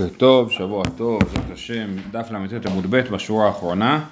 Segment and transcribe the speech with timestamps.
[0.00, 4.04] בוקר טוב, שבוע טוב, בעזרת השם, דף ל"ט עמוד ב' בשורה האחרונה.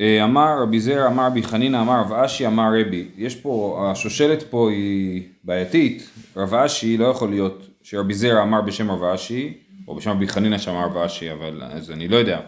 [0.00, 3.08] אה, אמר רבי זרע, אמר רבי חנינא, אמר רב אשי, אמר רבי.
[3.16, 8.90] יש פה, השושלת פה היא בעייתית, רב אשי לא יכול להיות שרבי זרע אמר בשם
[8.90, 9.54] רב אשי,
[9.88, 12.40] או בשם רבי חנינא שאמר רב אשי, אבל אז אני לא יודע,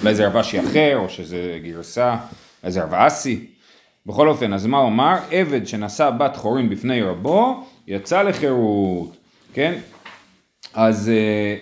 [0.00, 2.16] אולי זה רב אשי אחר, או שזה גרסה,
[2.62, 3.46] אולי זה רב אסי.
[4.06, 5.16] בכל אופן, אז מה הוא אמר?
[5.30, 9.16] עבד שנשא בת חורין בפני רבו, יצא לחירות,
[9.52, 9.78] כן?
[10.74, 11.14] אז אה,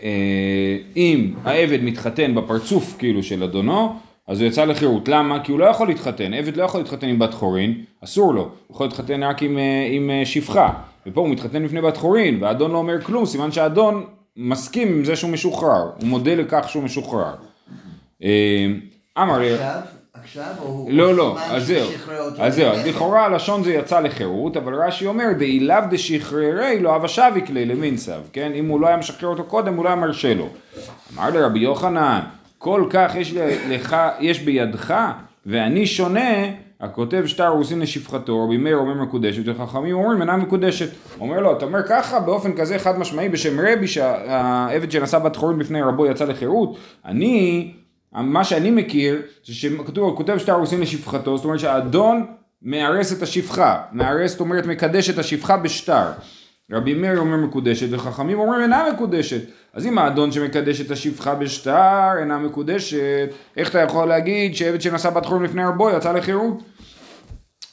[0.02, 3.96] אה, אם העבד מתחתן בפרצוף כאילו של אדונו,
[4.28, 5.08] אז הוא יצא לחירות.
[5.08, 5.44] למה?
[5.44, 8.74] כי הוא לא יכול להתחתן, עבד לא יכול להתחתן עם בת חורין, אסור לו, הוא
[8.74, 10.72] יכול להתחתן רק עם, אה, עם שפחה.
[11.06, 14.04] ופה הוא מתחתן לפני בת חורין, והאדון לא אומר כלום, סימן שהאדון
[14.36, 17.34] מסכים עם זה שהוא משוחרר, הוא מודה לכך שהוא משוחרר.
[19.18, 19.52] אמר לי...
[19.52, 19.80] עכשיו
[20.58, 21.88] או לא, לא, אז זהו,
[22.38, 27.08] אז זהו, אז לכאורה הלשון זה יצא לחירות, אבל רש"י אומר, דאילאו דשחררי לא אבא
[27.08, 28.52] שביק לי למינצב, כן?
[28.54, 30.48] אם הוא לא היה משחרר אותו קודם, הוא לא היה מרשה לו.
[31.14, 32.20] אמר לרבי יוחנן,
[32.58, 33.34] כל כך יש,
[33.68, 34.94] לך, יש בידך,
[35.46, 36.44] ואני שונה,
[36.80, 40.88] הכותב שטר רוסין לשפחתו, רבי מאיר אומר מקודשת, וחכמים אומרים אינה מקודשת.
[41.20, 45.58] אומר לו, אתה אומר ככה, באופן כזה חד משמעי, בשם רבי, שהעבד שנשא בת חורין
[45.58, 47.70] בפני רבו יצא לחירות, אני
[48.12, 52.26] מה שאני מכיר, זה שכתוב, הוא כותב שטר רוסין לשפחתו, זאת אומרת שהאדון
[52.62, 56.06] מארס את השפחה, מארס, זאת אומרת מקדש את השפחה בשטר.
[56.72, 59.40] רבי מאיר אומר מקודשת וחכמים אומרים אינה מקודשת.
[59.74, 65.10] אז אם האדון שמקדש את השפחה בשטר אינה מקודשת, איך אתה יכול להגיד שעבד שנשא
[65.10, 66.62] בת חורם לפני רבו יצא לחירות?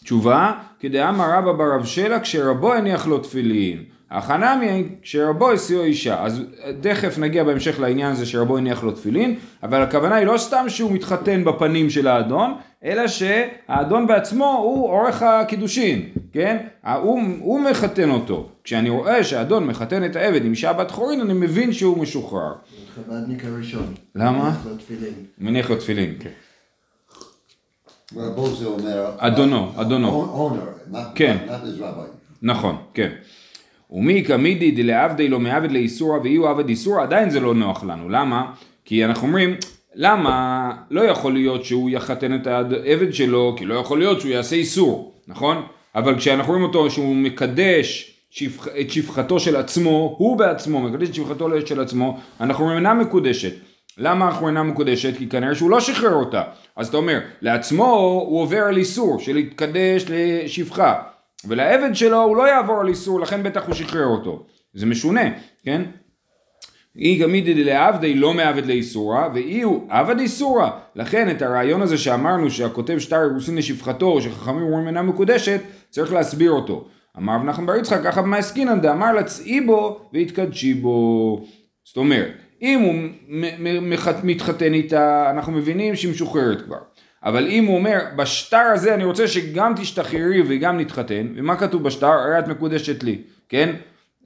[0.04, 3.99] תשובה, כדאמר רבא ברב שלה כשרבו הניח לו תפילין.
[4.12, 6.44] החנמי כשרבו הסיעו אישה, אז
[6.82, 10.92] תכף נגיע בהמשך לעניין הזה שרבו הניח לו תפילין, אבל הכוונה היא לא סתם שהוא
[10.92, 16.58] מתחתן בפנים של האדון, אלא שהאדון בעצמו הוא עורך הקידושין, כן?
[16.84, 18.50] הוא, הוא מחתן אותו.
[18.64, 22.54] כשאני רואה שהאדון מחתן את העבד עם אישה בת חורין, אני מבין שהוא משוחרר.
[22.96, 23.94] חב"דניק הראשון.
[24.16, 24.44] למה?
[24.44, 25.14] מניח לו תפילין.
[25.38, 26.30] מניח לו תפילין, כן.
[28.16, 29.12] רבו זה אומר...
[29.18, 30.08] אדונו, אדונו.
[30.10, 30.62] אונר,
[31.16, 31.38] כן.
[32.42, 33.10] נכון, כן.
[33.92, 38.10] ומי כמידי דלעבדי לא מעבד לאיסורא ואי הוא עבד איסורא, עדיין זה לא נוח לנו.
[38.10, 38.52] למה?
[38.86, 39.56] כי אנחנו אומרים,
[39.96, 44.56] למה לא יכול להיות שהוא יחתן את העבד שלו, כי לא יכול להיות שהוא יעשה
[44.56, 45.62] איסור, נכון?
[45.96, 51.14] אבל כשאנחנו רואים אותו שהוא מקדש שפח, את שפחתו של עצמו, הוא בעצמו מקדש את
[51.14, 53.54] שפחתו של עצמו, אנחנו אומרים אינה מקודשת.
[53.98, 55.18] למה אנחנו אינה מקודשת?
[55.18, 56.44] כי כנראה שהוא לא שחרר אותה.
[56.76, 57.86] אז אתה אומר, לעצמו
[58.28, 61.02] הוא עובר על איסור של להתקדש לשפחה.
[61.48, 64.46] ולעבד שלו הוא לא יעבור על איסור, לכן בטח הוא שחרר אותו.
[64.74, 65.22] זה משונה,
[65.64, 65.82] כן?
[66.96, 70.70] אי גמידי דלעבדי לא מעבד לאיסורא, ואי הוא עבד איסורא.
[70.96, 76.52] לכן את הרעיון הזה שאמרנו שהכותב שטר אירוסין לשפחתו, שחכמים אומרים אינה מקודשת, צריך להסביר
[76.52, 76.86] אותו.
[77.18, 81.46] אמר רב נחמן בר יצחק, ככה במעסקינן דאמר לצאי בו והתקדשי בו.
[81.84, 82.94] זאת אומרת, אם הוא
[84.24, 86.78] מתחתן איתה, אנחנו מבינים שהיא משוחררת כבר.
[87.24, 92.08] אבל אם הוא אומר, בשטר הזה אני רוצה שגם תשתחררי וגם נתחתן, ומה כתוב בשטר?
[92.08, 93.18] הרי את מקודשת לי,
[93.50, 93.76] כן?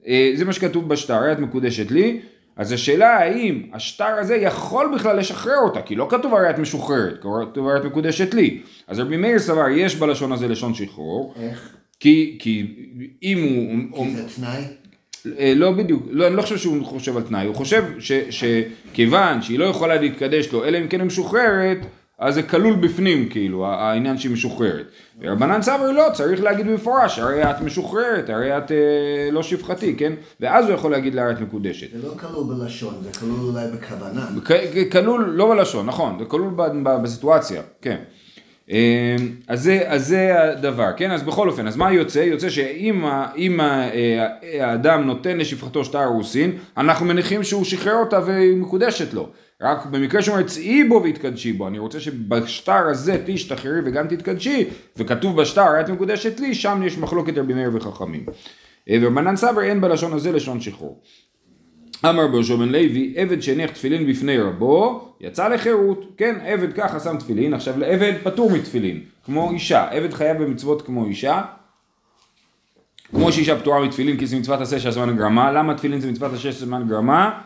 [0.06, 2.20] אה, זה מה שכתוב בשטר, הרי את מקודשת לי,
[2.56, 7.18] אז השאלה האם השטר הזה יכול בכלל לשחרר אותה, כי לא כתוב הרי את משוחררת,
[7.20, 8.62] כתוב הרי את מקודשת לי.
[8.88, 11.34] אז רבי מאיר סבר, יש בלשון הזה לשון שחרור.
[11.40, 11.76] איך?
[12.00, 12.66] כי, כי
[13.22, 13.38] אם
[13.90, 14.06] הוא...
[14.06, 14.62] כי זה תנאי?
[15.38, 19.42] אה, לא בדיוק, לא, אני לא חושב שהוא חושב על תנאי, הוא חושב ש, שכיוון
[19.42, 21.78] שהיא לא יכולה להתקדש לו, אלא אם כן היא משוחררת,
[22.24, 24.86] אז זה כלול בפנים כאילו, העניין שהיא משוחררת.
[25.20, 28.76] ורבנן סבר לא, צריך להגיד במפורש, הרי את משוחררת, הרי את אה,
[29.32, 30.12] לא שפחתי, כן?
[30.40, 31.86] ואז הוא יכול להגיד לה את מקודשת.
[32.00, 34.26] זה לא כלול בלשון, זה כלול אולי בכוונה.
[34.92, 36.50] כלול, לא בלשון, נכון, זה כלול
[37.02, 37.96] בסיטואציה, כן.
[38.70, 39.16] אה,
[39.48, 41.10] אז זה, אז זה הדבר, כן?
[41.10, 42.18] אז בכל אופן, אז מה יוצא?
[42.18, 44.26] יוצא שאם ה- אם ה- אה,
[44.70, 49.28] האדם נותן לשפחתו שטר רוסין, אנחנו מניחים שהוא שחרר אותה והיא מקודשת לו.
[49.62, 55.40] רק במקרה שאומר צאי בו והתקדשי בו, אני רוצה שבשטר הזה תשתחררי וגם תתקדשי, וכתוב
[55.40, 58.26] בשטר את מקודשת לי, שם יש מחלוקת רבי מאיר וחכמים.
[58.90, 61.00] אה, ורבנן סבר אין בלשון הזה לשון שחרור.
[62.04, 66.04] אמר ברשו בן לוי, עבד שהניח תפילין בפני רבו, יצא לחירות.
[66.16, 69.88] כן, עבד ככה שם תפילין, עכשיו לעבד פטור מתפילין, כמו אישה.
[69.90, 71.42] עבד חייב במצוות כמו אישה,
[73.10, 76.32] כמו שאישה פטורה מתפילין כי זה מצוות עשה של זמן גרמה, למה תפילין זה מצוות
[76.32, 77.40] עשה של זמן גרמה?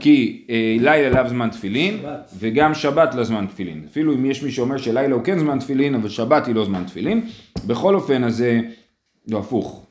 [0.00, 2.04] כי אה, לילה לאו זמן תפילין,
[2.38, 3.84] וגם שבת לא זמן תפילין.
[3.90, 6.84] אפילו אם יש מי שאומר שלילה הוא כן זמן תפילין, אבל שבת היא לא זמן
[6.84, 7.26] תפילין.
[7.66, 8.60] בכל אופן, אז זה...
[9.28, 9.86] לא, הפוך.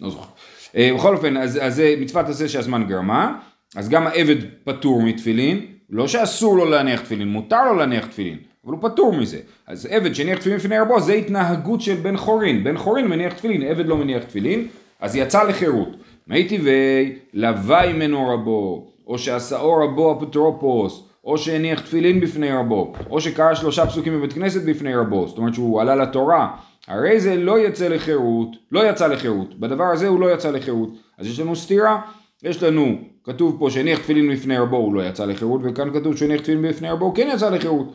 [0.00, 0.28] לא זוכר.
[0.76, 3.38] אה, בכל אופן, אז, אז זה מצוות עשה שהזמן גרמה,
[3.76, 8.72] אז גם העבד פטור מתפילין, לא שאסור לו להניח תפילין, מותר לו להניח תפילין, אבל
[8.72, 9.38] הוא פטור מזה.
[9.66, 12.64] אז עבד שהניח תפילין לפני רבו, זה התנהגות של בן חורין.
[12.64, 14.68] בן חורין מניח תפילין, עבד לא מניח תפילין,
[15.00, 15.88] אז יצא לחירות.
[16.28, 23.20] מי טבעי, לווה ממנו רבו, או שעשאו רבו אפוטרופוס, או שהניח תפילין בפני רבו, או
[23.20, 26.48] שקרא שלושה פסוקים בבית כנסת בפני רבו, זאת אומרת שהוא עלה לתורה,
[26.88, 30.88] הרי זה לא יצא לחירות, לא יצא לחירות, בדבר הזה הוא לא יצא לחירות,
[31.18, 32.00] אז יש לנו סתירה,
[32.42, 36.40] יש לנו, כתוב פה שהניח תפילין בפני רבו הוא לא יצא לחירות, וכאן כתוב שהניח
[36.40, 37.92] תפילין בפני רבו הוא כן יצא לחירות.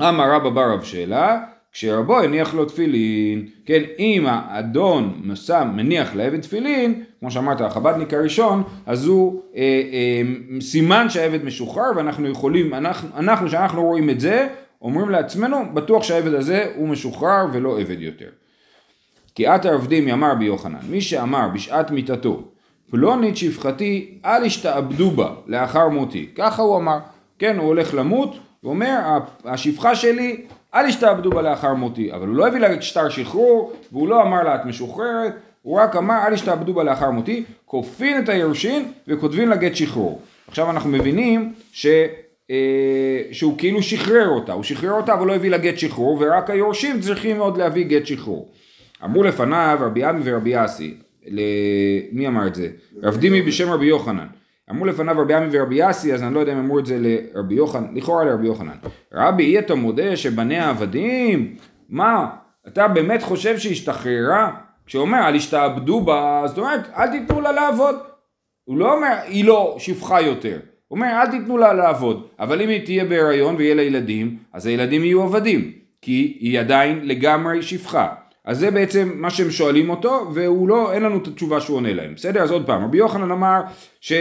[0.00, 1.40] אמר רבא בר רב שאלה,
[1.72, 8.62] כשרבו הניח לו תפילין, כן, אם האדון מסם, מניח לעבד תפילין, כמו שאמרת, החבדניק הראשון,
[8.86, 14.48] אז הוא אה, אה, סימן שהעבד משוחרר, ואנחנו יכולים, אנחנו, אנחנו, שאנחנו רואים את זה,
[14.82, 18.28] אומרים לעצמנו, בטוח שהעבד הזה הוא משוחרר ולא עבד יותר.
[19.34, 22.42] כי עתה עבדים יאמר ביוחנן, מי שאמר בשעת מיתתו,
[22.90, 26.28] פלונית שפחתי, אל ישתעבדו בה לאחר מותי.
[26.34, 26.98] ככה הוא אמר,
[27.38, 28.98] כן, הוא הולך למות, הוא אומר,
[29.44, 30.36] השפחה שלי,
[30.74, 32.12] אל ישתעבדו בה לאחר מותי.
[32.12, 35.32] אבל הוא לא הביא לה שטר שחרור, והוא לא אמר לה את משוחררת,
[35.62, 40.20] הוא רק אמר, אל ישתעבדו בה לאחר מותי, כופין את היורשין וכותבים לה גט שחרור.
[40.48, 41.86] עכשיו אנחנו מבינים ש...
[42.50, 46.50] אה, שהוא כאילו שחרר אותה, הוא שחרר אותה אבל לא הביא לה גט שחרור ורק
[46.50, 48.48] היורשים צריכים עוד להביא גט שחרור.
[49.04, 50.94] אמרו לפניו רבי עמי ורבי אסי,
[52.12, 52.68] מי אמר את זה?
[53.02, 54.26] רב דימי בשם רבי יוחנן.
[54.70, 57.54] אמרו לפניו רבי עמי ורבי אסי, אז אני לא יודע אם אמרו את זה לרבי
[57.54, 58.76] יוחנן, לכאורה לרבי יוחנן.
[59.12, 61.54] רבי אי אתה מודה שבניה עבדים?
[61.88, 62.26] מה,
[62.68, 64.50] אתה באמת חושב שהשתחררה?
[64.94, 67.94] אומר אל ישתעבדו בה, זאת אומרת אל תיתנו לה לעבוד.
[68.64, 70.58] הוא לא אומר היא לא שפחה יותר.
[70.88, 74.66] הוא אומר אל תיתנו לה לעבוד, אבל אם היא תהיה בהיריון ויהיה לה ילדים, אז
[74.66, 75.72] הילדים יהיו עבדים,
[76.02, 78.08] כי היא עדיין לגמרי שפחה.
[78.44, 81.92] אז זה בעצם מה שהם שואלים אותו, והוא לא, אין לנו את התשובה שהוא עונה
[81.94, 82.14] להם.
[82.14, 82.42] בסדר?
[82.42, 83.60] אז עוד פעם, רבי יוחנן אמר
[84.00, 84.12] ש...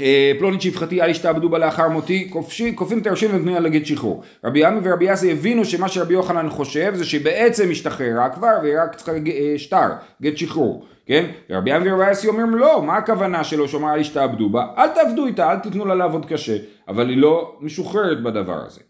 [0.00, 2.30] אה, פלונית שפחתי אל ישתעבדו בה לאחר מותי,
[2.74, 4.22] כופים את היורשים ונותנים לה להגיד שחרור.
[4.44, 8.94] רבי עמי ורבי יאסי הבינו שמה שרבי יוחנן חושב זה שבעצם השתחררה כבר והיא רק
[8.94, 9.88] צריכה אה, שטר,
[10.22, 11.24] גט שחרור, כן?
[11.50, 14.66] ורבי עמי ורבי יאסי אומרים לא, מה הכוונה שלו שאומר אל ישתעבדו בה?
[14.78, 16.56] אל תעבדו איתה, אל תיתנו לה לעבוד קשה,
[16.88, 18.80] אבל היא לא משוחררת בדבר הזה.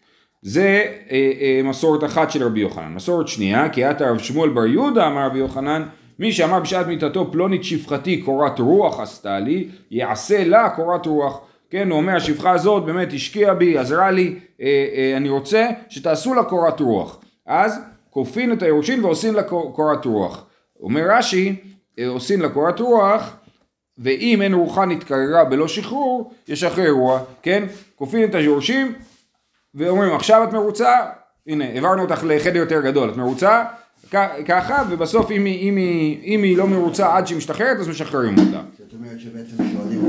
[0.42, 2.94] זה אה, אה, מסורת אחת של רבי יוחנן.
[2.94, 5.82] מסורת שנייה, כי עתה רב שמואל בר יהודה אמר רבי יוחנן
[6.18, 11.40] מי שאמר בשעת מיתתו פלונית שפחתי קורת רוח עשתה לי, יעשה לה קורת רוח.
[11.70, 16.34] כן, הוא אומר השפחה הזאת באמת השקיעה בי, עזרה לי, אה, אה, אני רוצה שתעשו
[16.34, 17.18] לה קורת רוח.
[17.46, 17.80] אז
[18.10, 20.46] כופין את היורשים ועושים לה קורת רוח.
[20.80, 21.56] אומר רש"י,
[21.98, 23.36] אה, עושים לה קורת רוח,
[23.98, 27.64] ואם אין רוחה נתקררה בלא שחרור, ישחררו, כן?
[27.96, 28.92] כופין את היורשים
[29.74, 31.00] ואומרים עכשיו את מרוצה,
[31.46, 33.64] הנה העברנו אותך לחדר יותר גדול, את מרוצה?
[34.46, 38.38] ככה, ובסוף אם היא, אם, היא, אם היא לא מרוצה עד שהיא משתחררת, אז משחררים
[38.38, 38.60] אותה.
[38.78, 40.04] זאת אומרת שבעצם שואלים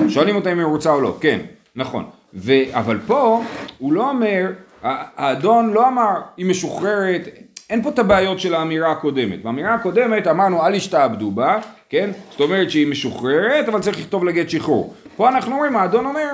[0.00, 0.10] אותה.
[0.10, 1.38] שואלים אותה אם היא מרוצה או לא, כן,
[1.76, 2.04] נכון.
[2.34, 3.42] ו, אבל פה,
[3.78, 4.52] הוא לא אומר,
[4.82, 7.28] האדון לא אמר, היא משוחררת,
[7.70, 9.42] אין פה את הבעיות של האמירה הקודמת.
[9.42, 11.58] באמירה הקודמת אמרנו, אל ישתעבדו בה,
[11.88, 12.10] כן?
[12.30, 14.94] זאת אומרת שהיא משוחררת, אבל צריך לכתוב לגט שחרור.
[15.16, 16.28] פה אנחנו אומרים, האדון אומר,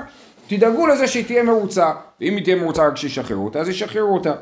[0.49, 4.33] תדאגו לזה שהיא תהיה מרוצה, ואם היא תהיה מרוצה רק שישחררו אותה, אז ישחררו אותה.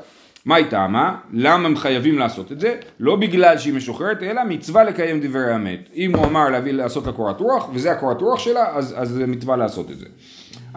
[0.45, 1.17] מה היא טעמה?
[1.33, 2.75] למה הם חייבים לעשות את זה?
[3.01, 5.89] לא בגלל שהיא משוחררת, אלא מצווה לקיים דברי האמת.
[5.95, 9.27] אם הוא אמר להביא לעשות לה קורת רוח, וזה הקורת רוח שלה, אז, אז זה
[9.27, 10.07] מצווה לעשות את זה.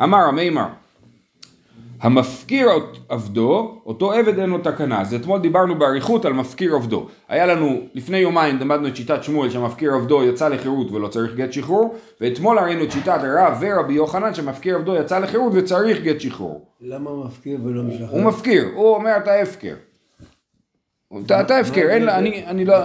[0.04, 0.68] אמר המימר,
[2.00, 2.70] המפקיר
[3.10, 5.02] עבדו, אותו עבד אין לו תקנה.
[5.02, 7.08] אז אתמול דיברנו באריכות על מפקיר עבדו.
[7.28, 11.54] היה לנו, לפני יומיים למדנו את שיטת שמואל שהמפקיר עבדו יצא לחירות ולא צריך גט
[11.54, 16.66] שחרור, ואתמול ראינו את שיטת הרב ורבי יוחנן שמפקיר עבדו יצא לחירות וצריך גט שחרור.
[16.82, 18.10] למה הוא מפקיר ולא משחרר?
[18.12, 19.76] הוא מפקיר, הוא אומר אתה הפקר.
[21.26, 22.76] אתה הפקר, אין לה, אני לא...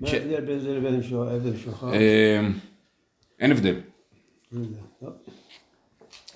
[0.00, 1.92] מה ההבדל בין זה לבין עבד שוחרר?
[1.94, 2.52] אמ,
[3.40, 3.74] אין הבדל.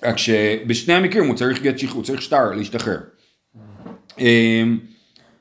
[0.03, 2.97] רק שבשני המקרים הוא צריך גט שחרור, הוא צריך שטר להשתחרר.
[4.19, 4.77] אמ,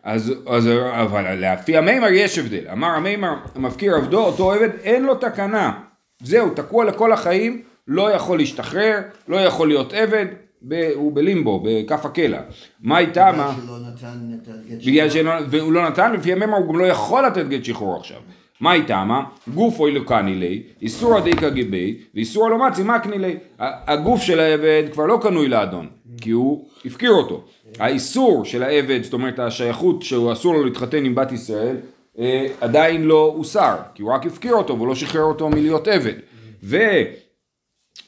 [0.02, 2.68] אז, אז אבל לפי המימר יש הבדל.
[2.72, 5.80] אמר המימר, המפקיר עבדו, אותו עבד, אין לו תקנה.
[6.22, 10.26] זהו, תקוע לכל החיים, לא יכול להשתחרר, לא יכול להיות עבד,
[10.62, 12.40] ב, הוא בלימבו, בכף הקלע.
[12.80, 13.52] מה איתה, מה?
[13.52, 17.26] בגלל שלא נתן את הגט שלא, והוא לא נתן, לפי המימר הוא גם לא יכול
[17.26, 18.20] לתת גט שחרור עכשיו.
[18.60, 19.24] מה איתה, מה?
[19.54, 23.36] גוף אוי לקני לי, איסור הדיקה גיבי, ואיסור הלא מצי מקני לי.
[23.58, 25.86] הגוף של העבד כבר לא קנוי לאדון,
[26.20, 27.44] כי הוא הפקיר אותו.
[27.78, 31.76] האיסור של העבד, זאת אומרת השייכות שהוא אסור לו להתחתן עם בת ישראל,
[32.18, 36.14] אה, עדיין לא הוסר, כי הוא רק הפקיר אותו והוא לא שחרר אותו מלהיות עבד.
[36.62, 36.76] ו...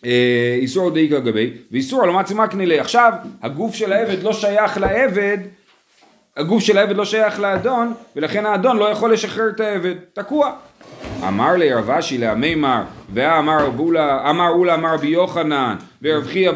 [0.05, 2.81] אה, איסור דאיכא גבי, ואיסור הלא מצי מקני לי.
[2.81, 3.13] עכשיו,
[3.43, 5.39] הגוף של העבד לא שייך לעבד
[6.39, 10.53] הגוף של העבד לא שייך לאדון, ולכן האדון לא יכול לשחרר את העבד, תקוע.
[11.29, 13.67] אמר לי רב אשי להמימר, ואמר
[14.31, 16.51] אמר אולה אמר רבי יוחנן, ורב חייא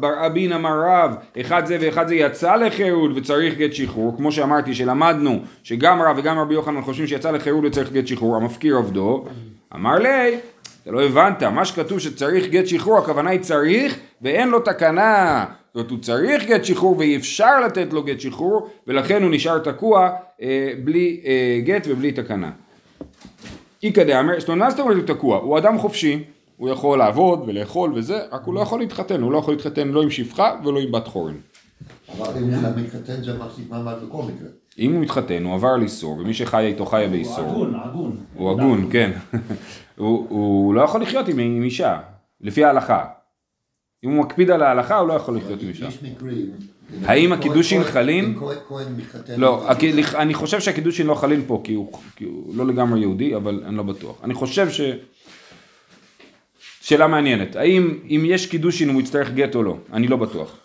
[0.00, 4.74] בר אבין אמר רב, אחד זה ואחד זה יצא לחירות וצריך גט שחרור, כמו שאמרתי
[4.74, 9.24] שלמדנו שגם רב וגם רבי יוחנן חושבים שיצא לחירות וצריך גט שחרור, המפקיר עבדו,
[9.74, 10.38] אמר לי,
[10.82, 15.44] אתה לא הבנת, מה שכתוב שצריך גט שחרור, הכוונה היא צריך ואין לו תקנה.
[15.72, 19.58] זאת אומרת, הוא צריך גט שחרור ואי אפשר לתת לו גט שחרור, ולכן הוא נשאר
[19.58, 20.10] תקוע
[20.42, 22.50] אה, בלי אה, גט ובלי תקנה.
[23.82, 25.38] איכא דאמר, זאת אומרת, מה זאת אומרת הוא תקוע?
[25.38, 26.24] הוא אדם חופשי,
[26.56, 30.02] הוא יכול לעבוד ולאכול וזה, רק הוא לא יכול להתחתן, הוא לא יכול להתחתן לא
[30.02, 31.34] עם שפחה ולא עם בת חורן.
[32.18, 34.48] אבל אם הוא מתחתן זה מחזיק מעמד בכל מקרה.
[34.78, 37.50] אם הוא מתחתן, הוא עבר על איסור, ומי שחי איתו חיה הוא באיסור.
[37.50, 38.16] הגון, הגון.
[38.34, 39.10] הוא הגון, כן.
[39.96, 41.98] הוא, הוא לא יכול לחיות עם, עם אישה,
[42.40, 43.04] לפי ההלכה.
[44.04, 45.86] אם הוא מקפיד על ההלכה, הוא לא יכול לחיות עם אישה.
[45.88, 46.50] יש מקרים.
[47.04, 48.40] האם הקידושין חלים?
[49.36, 49.66] לא,
[50.14, 51.74] אני חושב שהקידושין לא חליל פה, כי
[52.24, 54.20] הוא לא לגמרי יהודי, אבל אני לא בטוח.
[54.24, 54.80] אני חושב ש...
[56.80, 59.76] שאלה מעניינת, האם אם יש קידושין הוא יצטרך גט או לא?
[59.92, 60.56] אני לא בטוח.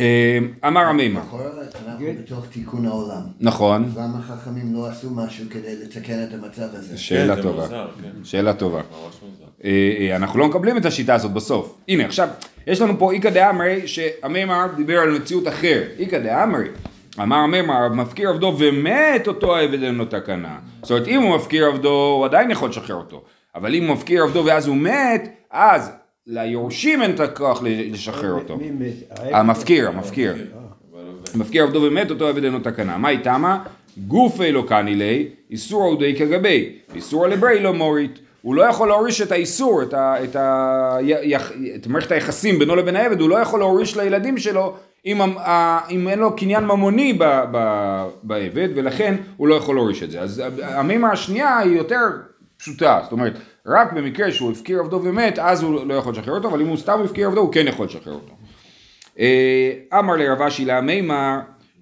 [0.00, 1.44] אה, אמר המימה, לכאורה
[1.88, 3.22] אנחנו בתוך תיקון העולם.
[3.40, 6.98] נכון, למה חכמים לא עשו משהו כדי לתקן את המצב הזה?
[6.98, 8.24] שאלה זה טובה, מוזר, כן.
[8.24, 8.78] שאלה טובה.
[8.78, 9.44] ממש מוזר.
[9.64, 11.78] אה, אנחנו לא מקבלים את השיטה הזאת בסוף.
[11.88, 12.28] הנה עכשיו,
[12.66, 15.82] יש לנו פה איכא דאמרי שהמימר דיבר על מציאות אחר.
[15.98, 16.68] איכא דאמרי,
[17.22, 20.58] אמר המימר, מפקיר עבדו ומת אותו העבד אין לו תקנה.
[20.82, 23.22] זאת אומרת, אם הוא מפקיר עבדו, הוא עדיין יכול לשחרר אותו.
[23.54, 25.90] אבל אם הוא מפקיר עבדו ואז הוא מת, אז
[26.26, 28.56] ליורשים אין את הכוח לשחרר אותו.
[28.56, 28.92] מת?
[29.32, 30.32] המפקיר, המפקיר.
[30.32, 31.36] עובד.
[31.36, 32.98] מפקיר עבדו ומת אותו עבד אינו תקנה.
[32.98, 33.64] מה איתמה?
[34.08, 38.18] גופי לא קני לי, איסור עודי כגבי, איסור לברי לא מורית.
[38.42, 42.76] הוא לא יכול להוריש את האיסור, את, ה, את, ה, יח, את מערכת היחסים בינו
[42.76, 44.74] לבין העבד, הוא לא יכול להוריש לילדים שלו
[45.06, 47.58] אם, ה- אם אין לו קניין ממוני ב, ב,
[48.22, 50.20] בעבד, ולכן הוא לא יכול להוריש את זה.
[50.20, 51.98] אז המימה השנייה היא יותר
[52.56, 53.32] פשוטה, זאת אומרת,
[53.66, 56.76] רק במקרה שהוא הפקיר עבדו ומת, אז הוא לא יכול לשחרר אותו, אבל אם הוא
[56.76, 58.34] סתם הפקיר עבדו, הוא כן יכול לשחרר אותו.
[59.18, 61.38] אה, אמר לרב אשי לה מימר,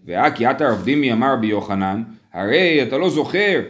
[0.06, 3.60] והכי עתה רב דימי אמר בי יוחנן, הרי אתה לא זוכר,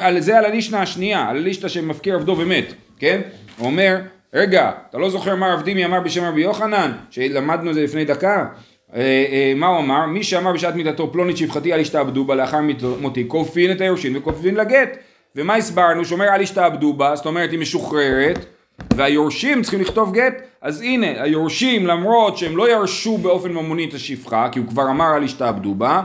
[0.00, 3.20] על זה על הלישנה השנייה, על הלישנה שמפקיר עבדו ומת, כן?
[3.58, 3.96] הוא אומר,
[4.34, 8.04] רגע, אתה לא זוכר מה רב דימי אמר בשם רבי יוחנן, שלמדנו את זה לפני
[8.04, 8.46] דקה?
[8.94, 10.06] אה, אה, מה הוא אמר?
[10.06, 12.58] מי שאמר בשעת מיתתו פלונית שפחתי אל ישתעבדו בה לאחר
[13.00, 14.98] מותי כופין את היורשים וכופין לגט
[15.36, 16.04] ומה הסברנו?
[16.04, 18.46] שאומר אל ישתעבדו בה, זאת אומרת היא משוחררת
[18.94, 24.48] והיורשים צריכים לכתוב גט, אז הנה, היורשים למרות שהם לא ירשו באופן ממוני את השפחה,
[24.52, 26.02] כי הוא כבר אמר אל ישתעבדו בה,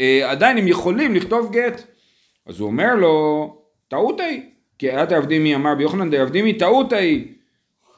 [0.00, 1.82] אה, עדיין הם יכולים לכתוב גט.
[2.46, 3.56] אז הוא אומר לו,
[3.88, 4.42] טעות היא,
[4.78, 7.24] כי את עבדימי אמר ביוחנן דעבדימי טעות היא.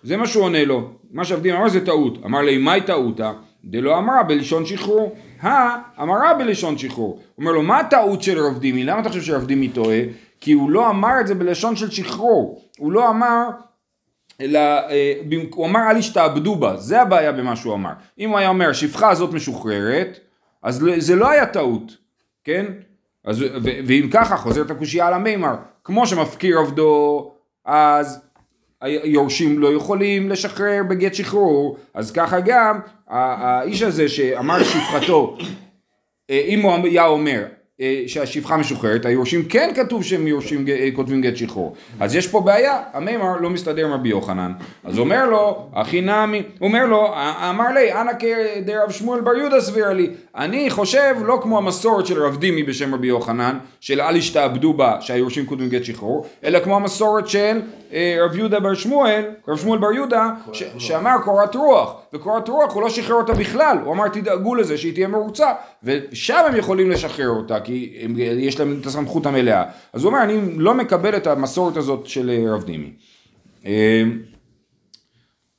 [0.02, 2.19] זה מה שהוא עונה לו, מה שעבדימי אמר זה טעות.
[2.25, 3.33] אמר לי, מהי טעותה?
[3.64, 5.17] דלא אמרה בלשון שחרור.
[5.41, 7.21] הא אמרה בלשון שחרור.
[7.38, 8.85] אומר לו, מה הטעות של רב דימי?
[8.85, 9.99] למה אתה חושב שרב דימי טועה?
[10.43, 12.63] כי הוא לא אמר את זה בלשון של שחרור.
[12.79, 13.49] הוא לא אמר
[14.41, 15.15] אלא אה,
[15.55, 17.93] הוא אמר אל ישתעבדו בה, זה הבעיה במה שהוא אמר.
[18.19, 20.19] אם הוא היה אומר השפחה הזאת משוחררת,
[20.63, 21.97] אז לא- זה לא היה טעות,
[22.45, 22.67] כן?
[23.25, 23.47] אז, ו-
[23.87, 27.33] ואם ככה חוזרת הקושייה על המימר, כמו שמפקיר עבדו,
[27.65, 28.21] אז
[28.81, 35.37] היורשים לא יכולים לשחרר בגט שחרור, אז ככה גם האיש הזה שאמר לשפחתו,
[36.31, 37.45] אה, אם הוא היה אומר
[38.07, 41.75] שהשפחה משוחררת, היורשים כן כתוב שהם יורשים, אה, כותבים גט שחרור.
[42.01, 44.53] אז יש פה בעיה, המימר לא מסתדר עם רבי יוחנן.
[44.85, 49.61] אז אומר לו, הכי נמי, אומר לו, "א- אמר לי, אנא כדרב שמואל בר יהודה
[49.61, 50.11] סביר לי.
[50.37, 54.97] אני חושב לא כמו המסורת של רב דימי בשם רבי יוחנן, של אל ישתעבדו בה
[55.01, 57.61] שהיורשים כותבים גט שחרור, אלא כמו המסורת של אה,
[58.25, 62.83] רב יהודה בר שמואל, רב שמואל בר יהודה, ש- שאמר קורת רוח, וקורת רוח הוא
[62.83, 65.47] לא שחרר אותה בכלל, הוא אמר תדאגו לזה שהיא תהיה מרוצה,
[65.83, 69.65] ושם הם יכולים לשחרר אותה, כי הם, יש להם את הסמכות המלאה.
[69.93, 72.91] אז הוא אומר, אני לא מקבל את המסורת הזאת של אה, רב דימי.
[73.67, 74.03] אה,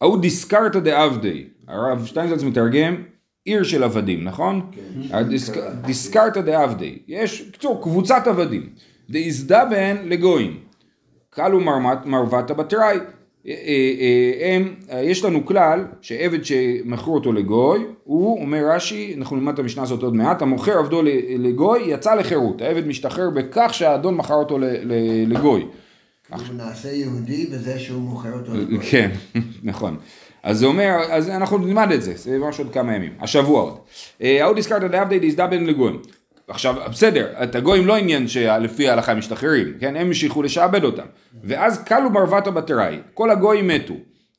[0.02, 2.96] ההוא דיסקרתא דעבדי, הרב שטיינזלץ מתרגם
[3.46, 4.72] עיר של עבדים, נכון?
[5.12, 8.70] הדיסק- דיסקרתא דעבדי, יש, בקיצור, קבוצת עבדים,
[9.10, 10.60] דאיזדבן לגויים,
[11.36, 12.98] קלו מרמת- מרבתא בתראי,
[13.48, 19.36] אה, אה, הם, אה, יש לנו כלל שעבד שמכרו אותו לגוי, הוא אומר רש"י, אנחנו
[19.36, 21.02] נלמד את המשנה הזאת עוד מעט, המוכר עבדו
[21.38, 24.58] לגוי יצא לחירות, העבד משתחרר בכך שהאדון מכר אותו
[25.28, 25.66] לגוי.
[26.30, 28.54] הוא נעשה יהודי בזה שהוא מוכר אותו.
[28.54, 28.80] לגוי.
[28.80, 29.12] כן,
[29.64, 29.98] נכון.
[30.44, 33.78] אז זה אומר, אז אנחנו נלמד את זה, זה ממש עוד כמה ימים, השבוע עוד.
[34.22, 36.00] ההוא הזכרת דעבדי דאיזדבן לגויים.
[36.48, 39.96] עכשיו, בסדר, את הגויים לא עניין שלפי ההלכה הם משתחררים, כן?
[39.96, 41.06] הם המשיכו לשעבד אותם.
[41.44, 43.94] ואז כלו מרבתא בתראי, כל הגויים מתו,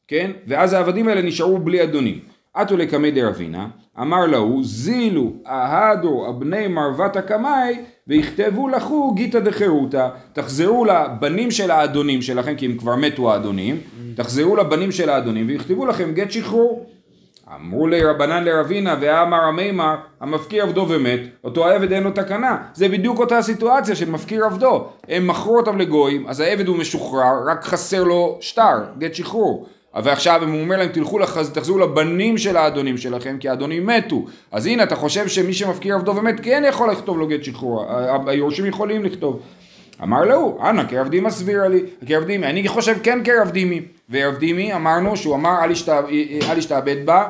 [0.09, 0.31] כן?
[0.47, 2.19] ואז העבדים האלה נשארו בלי אדונים.
[2.63, 3.69] אתו לקמי דרבינה,
[4.01, 10.09] אמר להו, זילו אהדו אבני מרבתא קמאי, ויכתבו לכו גיתא דחירותא.
[10.33, 13.81] תחזרו לבנים של האדונים שלכם, כי הם כבר מתו האדונים,
[14.15, 16.87] תחזרו לבנים של האדונים, ויכתבו לכם גט שחרור.
[17.53, 22.57] אמרו לי רבנן לרבינה ואמר המימר המפקיר עבדו ומת אותו העבד אין לו תקנה.
[22.75, 24.89] זה בדיוק אותה סיטואציה של מפקיר עבדו.
[25.09, 29.67] הם מכרו אותם לגויים אז העבד הוא משוחרר רק חסר לו שטר גט שחרור.
[30.03, 31.51] ועכשיו הוא אומר להם תלכו לחז...
[31.51, 34.25] תחזרו לבנים של האדונים שלכם כי האדונים מתו.
[34.53, 37.87] אז הנה אתה חושב שמי שמפקיר עבדו ומת כן יכול לכתוב לו גט שחרור
[38.27, 39.41] היורשים יכולים לכתוב
[40.03, 44.35] אמר לו, אנא קרב דימה סבירה לי, קרב דימי, אני חושב כן קרב דימי, וערב
[44.35, 46.09] דימי אמרנו שהוא אמר אל ישתע-
[46.51, 47.29] אל ישתעבד בה,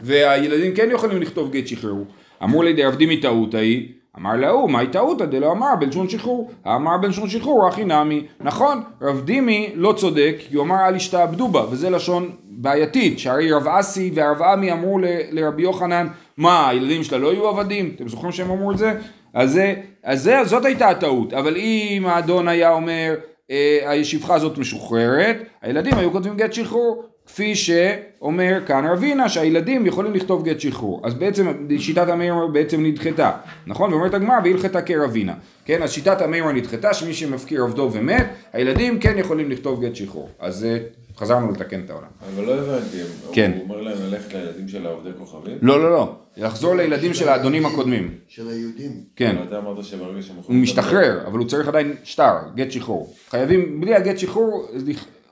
[0.00, 2.04] והילדים כן יכולים לכתוב גט שחררו.
[2.42, 6.96] אמרו לי דרב דימי טעות ההיא, אמר להוא, מהי טעותא דלא אמר בלשון שחרור, אמר
[6.96, 11.64] בלשון שחרור הכי נמי, נכון, רב דימי לא צודק, כי הוא אמר אל ישתעבדו בה,
[11.70, 14.98] וזה לשון בעייתית, שהרי רב אסי והרב עמי אמרו
[15.32, 16.06] לרבי יוחנן,
[16.36, 17.92] מה, הילדים שלה לא יהיו עבדים?
[17.96, 18.94] אתם זוכרים שהם אמרו את זה?
[19.34, 19.60] אז,
[20.02, 23.14] אז זה, זאת הייתה הטעות, אבל אם האדון היה אומר,
[23.50, 30.14] אה, השפחה הזאת משוחררת, הילדים היו כותבים גט שחרור, כפי שאומר כאן רבינה שהילדים יכולים
[30.14, 31.00] לכתוב גט שחרור.
[31.04, 33.30] אז בעצם שיטת המאמר בעצם נדחתה,
[33.66, 33.92] נכון?
[33.92, 35.34] ואומרת הגמרא והלכתה כרבינה.
[35.64, 40.28] כן, אז שיטת המאמר נדחתה שמי שמפקיר עבדו ומת, הילדים כן יכולים לכתוב גט שחרור.
[40.38, 40.78] אז אה,
[41.18, 42.08] חזרנו לתקן את העולם.
[42.34, 42.96] אבל לא הבנתי,
[43.32, 43.52] כן.
[43.54, 45.58] הוא אומר להם ללכת לילדים של העובדי כוכבים?
[45.62, 46.14] לא, לא, לא.
[46.36, 48.14] לחזור לילדים של האדונים הקודמים.
[48.28, 48.92] של היהודים.
[49.16, 49.36] כן.
[49.36, 53.14] אבל אתה אמרת שברגע שהם הוא משתחרר, אבל הוא צריך עדיין שטר, גט שחרור.
[53.30, 54.68] חייבים, בלי הגט שחרור,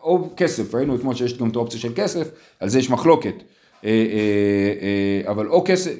[0.02, 2.28] או כסף, ראינו אתמול שיש גם את האופציה של כסף,
[2.60, 3.34] על זה יש מחלוקת.
[3.84, 3.94] אה, אה,
[4.82, 5.92] אה, אבל או כסף,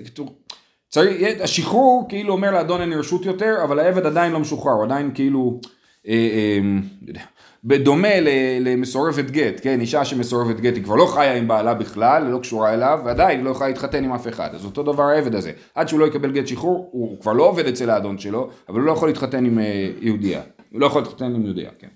[0.88, 5.10] צריך, השחרור כאילו אומר לאדון אין רשות יותר, אבל העבד עדיין לא משוחרר, הוא עדיין
[5.14, 5.60] כאילו,
[6.08, 6.58] אה, אה,
[7.06, 7.20] לא
[7.64, 8.20] בדומה
[8.60, 12.74] למסורבת גט, כן, אישה שמסורבת גט היא כבר לא חיה עם בעלה בכלל, לא קשורה
[12.74, 16.00] אליו, ועדיין לא יכולה להתחתן עם אף אחד, אז אותו דבר העבד הזה, עד שהוא
[16.00, 19.08] לא יקבל גט שחרור, הוא כבר לא עובד אצל האדון שלו, אבל הוא לא יכול
[19.08, 21.88] להתחתן עם אה, יהודייה, הוא לא יכול להתחתן עם יהודייה, כן.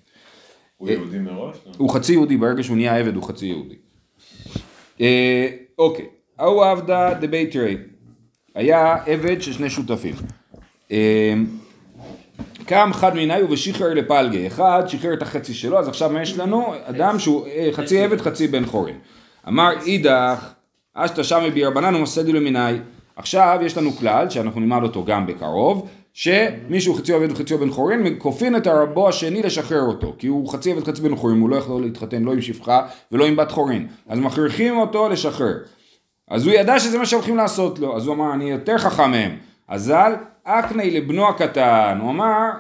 [0.76, 1.57] הוא יהודי מראש?
[1.79, 3.75] הוא חצי יהודי, ברגע שהוא נהיה עבד הוא חצי יהודי.
[5.00, 5.49] אה,
[5.79, 6.07] אוקיי,
[6.38, 7.76] ההוא עבדה דבית רי,
[8.55, 10.14] היה עבד של שני שותפים.
[12.71, 16.73] קם חד מיני ובשחרר לפלגי, אחד שחרר את החצי שלו, אז עכשיו יש לנו?
[16.85, 18.97] אדם שהוא אה, חצי עבד חצי בן חורין.
[19.49, 20.53] אמר אידך,
[20.95, 22.78] אשתא שמי בירבנן ומסדי למיני.
[23.17, 28.15] עכשיו יש לנו כלל שאנחנו נלמד אותו גם בקרוב, שמישהו חצי עבד וחצי בן חורין,
[28.19, 31.56] כופין את הרבו השני לשחרר אותו, כי הוא חצי עבד חצי בן חורין, הוא לא
[31.56, 35.54] יכול להתחתן לא עם שפחה ולא עם בת חורין, אז מכריחים אותו לשחרר.
[36.28, 39.37] אז הוא ידע שזה מה שהולכים לעשות לו, אז הוא אמר אני יותר חכם מהם,
[39.71, 40.13] אזל
[40.45, 42.50] אקני לבנו הקטן, הוא אמר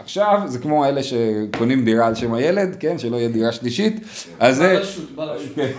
[0.00, 4.00] עכשיו זה כמו אלה שקונים דירה על שם הילד, כן, שלא יהיה דירה שלישית,
[4.40, 4.80] אז זה.
[5.54, 5.70] כן.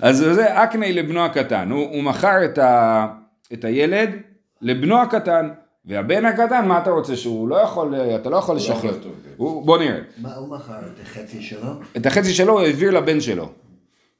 [0.00, 3.06] אז זה אקני לבנו הקטן, הוא, הוא מכר את, ה,
[3.52, 4.10] את הילד
[4.62, 5.48] לבנו הקטן,
[5.84, 9.08] והבן הקטן מה אתה רוצה שהוא לא יכול, אתה לא יכול לא לשחרר, כן.
[9.36, 10.72] הוא- בוא נראה, מה הוא מכר?
[10.78, 11.60] את החצי שלו?
[11.96, 13.48] את החצי שלו הוא העביר לבן שלו,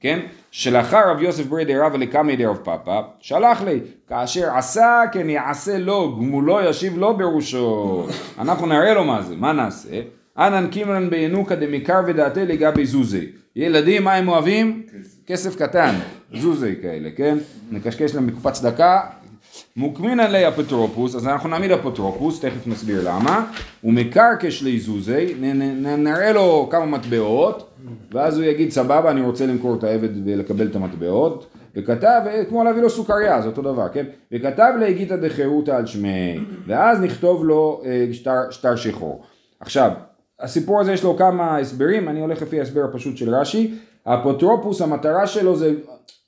[0.00, 0.20] כן?
[0.50, 6.16] שלאחר רב יוסף ברי דרב ולקמי דרב פאפא, שלח לי, כאשר עשה כן יעשה לו,
[6.16, 8.06] גמולו ישיב לו בראשו.
[8.40, 10.00] אנחנו נראה לו מה זה, מה נעשה?
[10.38, 13.26] אנן קימרן בינוקא דמיקר ודעתי לגבי זוזי.
[13.56, 14.82] ילדים, מה הם אוהבים?
[15.26, 15.94] כסף קטן,
[16.40, 17.38] זוזי כאלה, כן?
[17.70, 19.00] נקשקש להם בקופת צדקה.
[19.76, 23.46] מוקמינן לי אפוטרופוס, אז אנחנו נעמיד אפוטרופוס, תכף נסביר למה,
[23.84, 25.34] ומקרקש לי זוזי,
[25.98, 27.70] נראה לו כמה מטבעות,
[28.12, 32.82] ואז הוא יגיד סבבה אני רוצה למכור את העבד ולקבל את המטבעות, וכתב, כמו להביא
[32.82, 34.04] לו סוכריה, זה אותו דבר, כן?
[34.32, 39.22] וכתב להגיתא דחירותא על שמי, ואז נכתוב לו אה, שטר, שטר שחור.
[39.60, 39.90] עכשיו,
[40.40, 43.74] הסיפור הזה יש לו כמה הסברים, אני הולך לפי ההסבר הפשוט של רש"י,
[44.06, 45.74] האפוטרופוס המטרה שלו זה,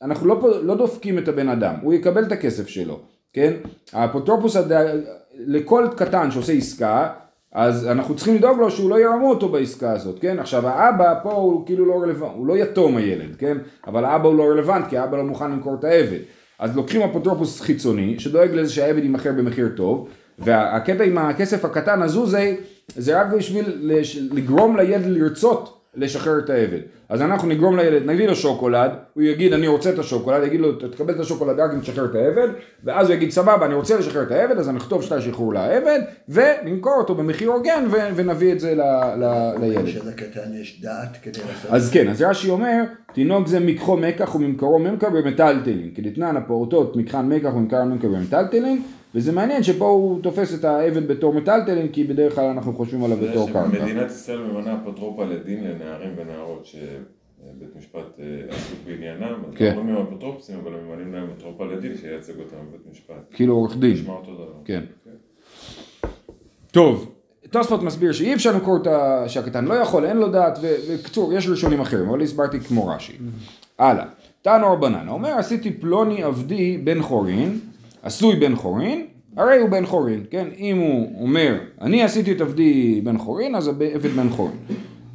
[0.02, 3.00] אנחנו לא, לא דופקים את הבן אדם, הוא יקבל את הכסף שלו,
[3.32, 3.52] כן?
[3.92, 5.00] האפוטרופוס, הד-
[5.46, 7.08] לכל קטן שעושה עסקה,
[7.52, 10.38] אז אנחנו צריכים לדאוג לו שהוא לא ירמו אותו בעסקה הזאת, כן?
[10.38, 13.58] עכשיו האבא פה הוא כאילו לא רלוונטי, הוא לא יתום הילד, כן?
[13.86, 16.18] אבל האבא הוא לא רלוונטי, כי האבא לא מוכן למכור את העבד.
[16.58, 22.26] אז לוקחים אפוטרופוס חיצוני, שדואג לזה שהעבד יימכר במחיר טוב, והקטע עם הכסף הקטן הזו
[22.26, 22.54] זה,
[23.20, 23.92] רק בשביל
[24.32, 26.78] לגרום לילד לרצות לשחרר את העבד.
[27.08, 30.72] אז אנחנו נגרום לילד, נביא לו שוקולד, הוא יגיד אני רוצה את השוקולד, יגיד לו
[30.72, 32.48] תקבל את השוקולד רק אם תשחרר את העבד,
[32.84, 36.00] ואז הוא יגיד סבבה אני רוצה לשחרר את העבד, אז אני נכתוב שטר שחרור לעבד,
[36.28, 38.80] ונמכור אותו במחיר הוגן ו- ונביא את זה ל-
[39.24, 39.86] ל- לילד.
[39.86, 44.78] שלקטן יש דעת כדי לעשות אז כן, אז רש"י אומר, תינוק זה מקחו מקח וממכרו
[44.78, 45.90] ממכר במטלטלין.
[45.94, 48.82] כדתנן הפעוטות מקחן מקח וממכר ממכר במטלטלין,
[49.14, 53.16] וזה מעניין שפה הוא תופס את העבד בתור מטלטלין, כי בדרך כלל אנחנו חושבים עליו
[53.16, 53.82] בתור קרקע.
[53.82, 59.72] מדינת ישראל ממנה אפוטרופה לדין לנערים ונערות שבית משפט אה, עסוק בעניינם, אז כן.
[59.74, 63.14] לא אומרים אפוטרופוסים, אבל ממנים להם אפוטרופה לדין שייצג אותם בבית משפט.
[63.32, 63.92] כאילו עורך דין.
[63.92, 64.52] נשמע אותו דבר.
[64.64, 64.82] כן.
[66.70, 67.12] טוב,
[67.50, 69.24] תוספות מסביר שאי אפשר למכור את ה...
[69.28, 73.12] שהקטן לא יכול, אין לו דעת, וקצור, יש ראשונים אחרים, אבל הסברתי כמו רש"י.
[73.78, 74.04] הלאה.
[74.42, 77.58] תנו רבנן, אומר עשיתי פלוני עבדי בן חורין,
[78.02, 80.48] עשוי בן חורין, הרי הוא בן חורין, כן?
[80.58, 84.56] אם הוא אומר, אני עשיתי את עבדי בן חורין, אז עבד בן חורין.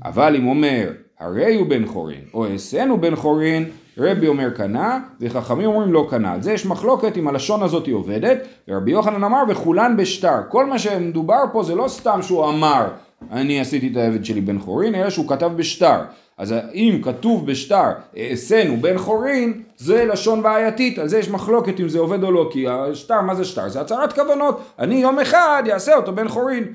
[0.06, 3.66] אבל אם הוא אומר, הרי הוא בן חורין, או אעשנו בן חורין,
[3.98, 6.34] רבי אומר קנה, וחכמים אומרים לא קנה.
[6.34, 10.38] על זה יש מחלוקת אם הלשון הזאת היא עובדת, ורבי יוחנן אמר וכולן בשטר.
[10.50, 12.88] כל מה שמדובר פה זה לא סתם שהוא אמר,
[13.32, 16.00] אני עשיתי את העבד שלי בן חורין, אלא שהוא כתב בשטר.
[16.38, 21.90] אז אם כתוב בשטר, אעשנו בן חורין, זה לשון בעייתית, על זה יש מחלוקת אם
[21.90, 23.70] זה עובד או לא, כי השטר, מה זה שטר?
[23.70, 26.74] זה הצהרת כוונות, אני יום אחד אעשה אותו בן חורין.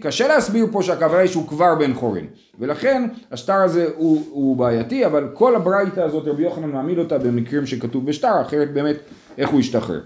[0.00, 2.26] קשה להסביר פה שהכוונה היא שהוא כבר בן חורין,
[2.58, 7.66] ולכן השטר הזה הוא, הוא בעייתי, אבל כל הברייתא הזאת רבי יוחנן מעמיד אותה במקרים
[7.66, 8.96] שכתוב בשטר, אחרת באמת
[9.38, 10.00] איך הוא ישתחרר.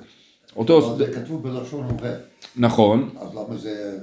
[0.57, 0.97] אותו...
[0.97, 2.11] זה כתוב בלשון הווה,
[2.57, 3.99] נכון, אז למה זה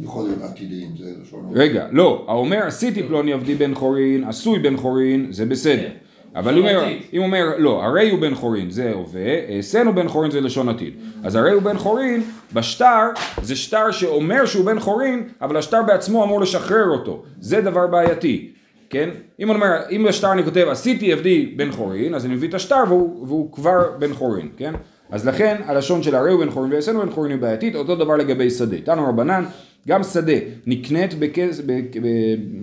[0.00, 1.50] יכול להיות עתידי אם זה לשון?
[1.54, 5.88] רגע, לא, האומר עשיתי פלוני עבדי בן חורין, עשוי בן חורין, זה בסדר.
[6.34, 9.94] אבל אם הוא אומר, אם הוא אומר, לא, הרי הוא בן חורין, זה הווה, אעשינו
[9.94, 10.94] בן חורין זה לשון עתיד.
[11.24, 12.22] אז הרי הוא בן חורין,
[12.52, 13.00] בשטר,
[13.42, 17.22] זה שטר שאומר שהוא בן חורין, אבל השטר בעצמו אמור לשחרר אותו.
[17.40, 18.52] זה דבר בעייתי,
[18.90, 19.08] כן?
[19.40, 22.54] אם אני אומר, אם בשטר אני כותב, עשיתי עבדי בן חורין, אז אני מביא את
[22.54, 24.74] השטר והוא, והוא כבר בן חורין, כן?
[25.10, 28.16] אז לכן הלשון של הרי הוא בן חורין ואעשינו בן חורין היא בעייתית, אותו דבר
[28.16, 28.76] לגבי שדה.
[28.84, 29.44] תנו רבנן,
[29.88, 30.32] גם שדה
[30.66, 31.96] נקנית בכס, בכ-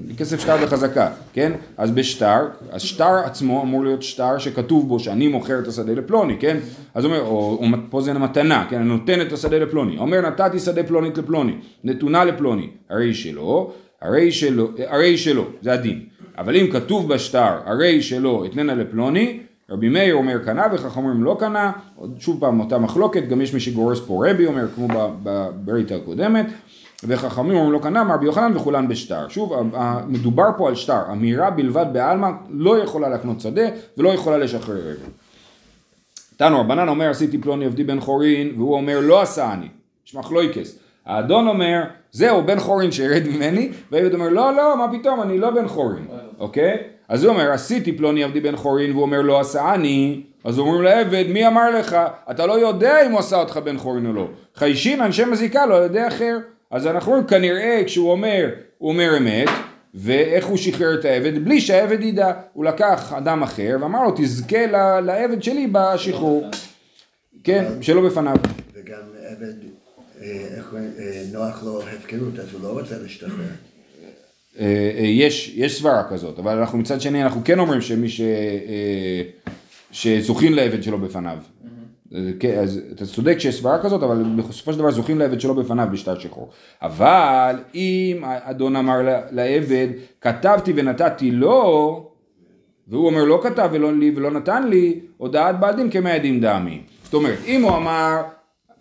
[0.07, 1.51] בכסף שטר בחזקה, כן?
[1.77, 2.39] אז בשטר,
[2.71, 6.57] אז שטר עצמו אמור להיות שטר שכתוב בו שאני מוכר את השדה לפלוני, כן?
[6.93, 8.75] אז אומר, או, או פה זה מתנה, כן?
[8.79, 9.97] אני נותן את השדה לפלוני.
[9.97, 16.01] אומר נתתי שדה פלונית לפלוני, נתונה לפלוני, הרי שלא, הרי שלא, הרי שלא, זה הדין.
[16.37, 21.37] אבל אם כתוב בשטר, הרי שלא אתננה לפלוני, רבי מאיר אומר קנה וחכמים אומרים לא
[21.39, 24.87] קנה, עוד שוב פעם אותה מחלוקת, גם יש מי שגורס פה רבי אומר כמו
[25.23, 26.45] בברית הקודמת,
[27.07, 29.27] וחכמים אומרים לא קנה, אמר רבי יוחנן וכולן בשטר.
[29.29, 29.53] שוב,
[30.07, 33.65] מדובר פה על שטר, אמירה בלבד בעלמא לא יכולה להקנות שדה
[33.97, 35.09] ולא יכולה לשחרר רגל.
[36.37, 39.67] תנו רבנן אומר עשיתי פלוני עבדי בן חורין והוא אומר לא עשה אני,
[40.07, 40.79] יש מחלויקס.
[41.05, 45.49] האדון אומר זהו בן חורין שירד ממני והעבד אומר לא לא מה פתאום אני לא
[45.49, 46.07] בן חורין
[46.39, 46.77] אוקיי
[47.09, 50.81] אז הוא אומר עשיתי פלוני עבדי בן חורין והוא אומר לא עשה אני אז אומרים
[50.81, 51.97] לעבד מי אמר לך
[52.31, 55.85] אתה לא יודע אם הוא עשה אותך בן חורין או לא חיישין אנשי מזיקה לא
[55.85, 56.37] ידי אחר
[56.75, 59.49] אז אנחנו רואים כנראה כשהוא אומר הוא אומר אמת
[59.93, 61.45] ואיך הוא שחרר את העבד?
[61.45, 62.31] בלי שהעבד ידע.
[62.53, 66.45] הוא לקח אדם אחר ואמר לו תזכה ל- לעבד שלי בשחרור.
[67.43, 68.35] כן שלא בפניו.
[68.73, 68.97] וגם
[69.31, 69.53] עבד,
[70.21, 73.45] אה, איך קוראים, אה, נוח לו הפקרות, אז הוא לא רוצה להשתחרר.
[74.59, 74.65] אה,
[74.97, 78.21] יש, יש סברה כזאת, אבל אנחנו מצד שני, אנחנו כן אומרים שמי ש...
[79.91, 81.37] שזוכין לעבד שלא בפניו.
[82.15, 85.53] אה, כן, אז אתה צודק שיש סברה כזאת, אבל בסופו של דבר זוכים לעבד שלא
[85.53, 86.49] בפניו בשטר שחור.
[86.81, 88.99] אבל אם האדון אמר
[89.31, 89.87] לעבד,
[90.21, 92.09] כתבתי ונתתי לו,
[92.87, 96.81] והוא אומר לא כתב ולא לי ולא נתן לי, הודעת בעל דין כמאה דין דמי.
[97.03, 98.21] זאת אומרת, אם הוא אמר,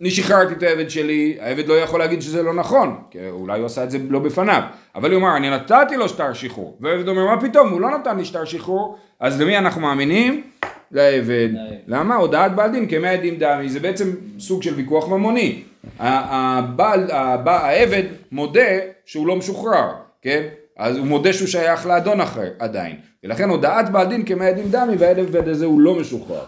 [0.01, 3.65] אני שחררתי את העבד שלי, העבד לא יכול להגיד שזה לא נכון, כי אולי הוא
[3.65, 4.61] עשה את זה לא בפניו,
[4.95, 8.17] אבל הוא אמר, אני נתתי לו שטר שחרור, והעבד אומר, מה פתאום, הוא לא נתן
[8.17, 10.43] לי שטר שחרור, אז למי אנחנו מאמינים?
[10.91, 11.49] לעבד.
[11.87, 12.15] למה?
[12.15, 15.61] הודעת בעל דין כמאה דין דמי, זה בעצם סוג של ויכוח ממוני.
[15.99, 18.61] ה- הבעל, הבע- העבד מודה
[19.05, 19.89] שהוא לא משוחרר,
[20.21, 20.43] כן?
[20.77, 24.95] אז הוא מודה שהוא שייך לאדון אחר עדיין, ולכן הודעת בעל דין כמאה דין דמי
[24.99, 26.43] והעבד הזה הוא לא משוחרר.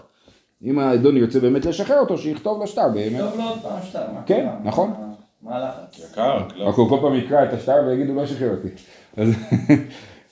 [0.64, 3.20] אם האדון ירצה באמת לשחרר אותו, שיכתוב לשטר באמת.
[3.20, 4.48] טוב לו עוד פעם שטר, כן?
[4.64, 4.94] נכון.
[5.44, 6.06] מה- הלחץ?
[6.12, 6.66] יקר, לא.
[6.70, 8.68] רק הוא כל פעם יקרא את השטר ויגיד הוא לא שחרר אותי.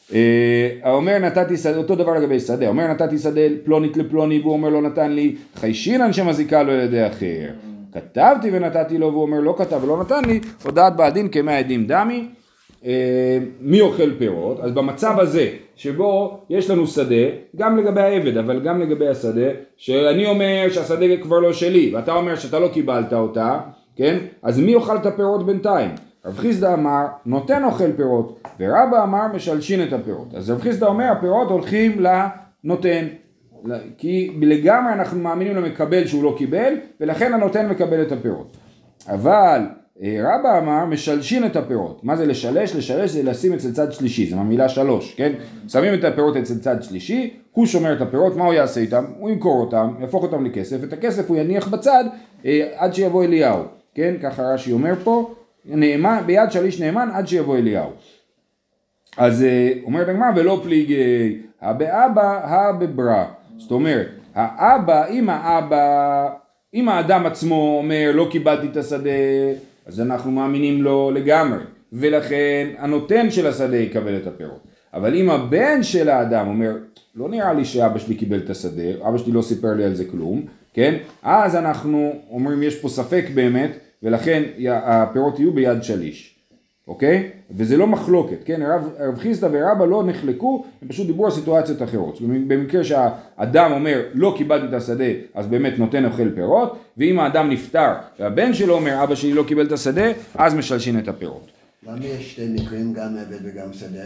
[0.09, 4.53] אז, אה, האומר נתתי שדה, אותו דבר לגבי שדה, אומר נתתי שדה פלונית לפלוני והוא
[4.53, 7.49] אומר לא נתן לי, חיישינן שמזיקה לו על ידי אחר.
[7.93, 11.87] כתבתי ונתתי לו והוא אומר לא כתב ולא נתן לי, הודעת בעל דין כמאה עדים
[11.87, 12.27] דמי.
[12.85, 14.59] אה, מי אוכל פירות?
[14.59, 20.25] אז במצב הזה שבו יש לנו שדה, גם לגבי העבד אבל גם לגבי השדה, שאני
[20.25, 23.59] אומר שהשדה כבר לא שלי ואתה אומר שאתה לא קיבלת אותה,
[23.95, 24.17] כן?
[24.43, 25.89] אז מי אוכל את הפירות בינתיים?
[26.25, 31.05] רב חיסדא אמר נותן אוכל פירות ורבא אמר משלשין את הפירות אז רב חיסדא אומר
[31.05, 33.07] הפירות הולכים לנותן
[33.97, 38.57] כי לגמרי אנחנו מאמינים למקבל שהוא לא קיבל ולכן הנותן מקבל את הפירות
[39.07, 39.61] אבל
[40.01, 42.75] אה, רבא אמר משלשין את הפירות מה זה לשלש?
[42.75, 45.33] לשלש זה לשים אצל צד שלישי זה מהמילה שלוש כן?
[45.67, 49.05] שמים את הפירות אצל צד שלישי הוא שומר את הפירות מה הוא יעשה איתם?
[49.19, 52.03] הוא ימכור אותם יהפוך אותם לכסף את הכסף הוא יניח בצד
[52.45, 53.63] אה, עד שיבוא אליהו
[53.95, 54.15] כן?
[54.21, 55.33] ככה רש"י אומר פה
[55.65, 57.89] נאמן, ביד שליש נאמן עד שיבוא אליהו.
[59.17, 63.25] אז אה, אומרת הגמרא ולא פליגי, הבאבא הבברא.
[63.57, 66.27] זאת אומרת, האבא, אם האבא,
[66.73, 69.09] אם האדם עצמו אומר לא קיבלתי את השדה,
[69.85, 74.63] אז אנחנו מאמינים לו לגמרי, ולכן הנותן של השדה יקבל את הפירות.
[74.93, 76.71] אבל אם הבן של האדם אומר,
[77.15, 80.05] לא נראה לי שאבא שלי קיבל את השדה, אבא שלי לא סיפר לי על זה
[80.05, 80.95] כלום, כן?
[81.23, 83.71] אז אנחנו אומרים יש פה ספק באמת,
[84.05, 86.31] ולכן הפירות יהיו ביד שליש.
[86.87, 87.29] אוקיי?
[87.51, 88.61] וזה לא מחלוקת, כן?
[88.61, 92.21] רב, רב חיסדא ורבא לא נחלקו, הם פשוט דיברו על סיטואציות אחרות.
[92.21, 97.49] במ- במקרה שהאדם אומר לא קיבלתי את השדה, אז באמת נותן אוכל פירות, ואם האדם
[97.49, 97.89] נפטר
[98.19, 101.47] והבן שלו אומר אבא שלי לא קיבל את השדה, אז משלשין את הפירות.
[101.87, 103.99] למה יש שתי מקרים, גם עבד וגם שדה?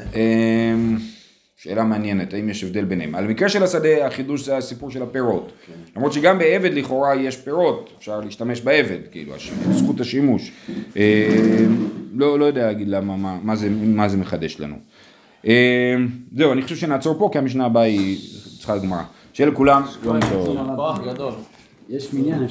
[1.61, 3.15] שאלה מעניינת, האם יש הבדל ביניהם.
[3.15, 5.51] על המקרה של השדה, החידוש זה הסיפור של הפירות.
[5.95, 10.51] למרות שגם בעבד לכאורה יש פירות, אפשר להשתמש בעבד, כאילו, הש- זכות השימוש.
[10.95, 11.01] אמ,
[12.15, 14.75] לא, לא יודע להגיד למה, מה, מה, זה, מה זה מחדש לנו.
[15.45, 15.51] אמ,
[16.35, 18.17] זהו, אני חושב שנעצור פה, כי המשנה הבאה היא
[18.57, 19.01] צריכה גמרא.
[19.33, 20.57] שיהיה לכולם יום טוב.
[21.89, 22.45] יש מניין, אפשר